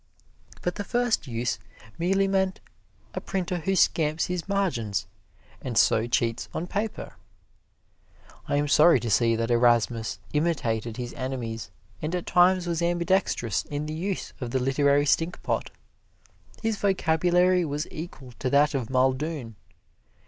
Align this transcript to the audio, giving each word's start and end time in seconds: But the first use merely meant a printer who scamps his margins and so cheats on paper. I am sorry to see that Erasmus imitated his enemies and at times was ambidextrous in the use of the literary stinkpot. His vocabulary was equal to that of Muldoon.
But 0.63 0.73
the 0.81 0.83
first 0.83 1.27
use 1.27 1.59
merely 1.99 2.27
meant 2.27 2.59
a 3.13 3.21
printer 3.21 3.59
who 3.59 3.75
scamps 3.75 4.25
his 4.25 4.49
margins 4.49 5.05
and 5.61 5.77
so 5.77 6.07
cheats 6.07 6.49
on 6.55 6.65
paper. 6.65 7.13
I 8.47 8.55
am 8.55 8.67
sorry 8.67 8.99
to 8.99 9.11
see 9.11 9.35
that 9.35 9.51
Erasmus 9.51 10.17
imitated 10.33 10.97
his 10.97 11.13
enemies 11.13 11.69
and 12.01 12.15
at 12.15 12.25
times 12.25 12.65
was 12.65 12.81
ambidextrous 12.81 13.63
in 13.65 13.85
the 13.85 13.93
use 13.93 14.33
of 14.41 14.49
the 14.49 14.59
literary 14.59 15.05
stinkpot. 15.05 15.69
His 16.63 16.77
vocabulary 16.77 17.63
was 17.63 17.85
equal 17.91 18.31
to 18.39 18.49
that 18.49 18.73
of 18.73 18.89
Muldoon. 18.89 19.55